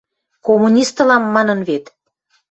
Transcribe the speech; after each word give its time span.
«Коммунист 0.45 0.95
ылам»,– 1.01 1.23
манын 1.35 1.59
вет. 1.67 1.85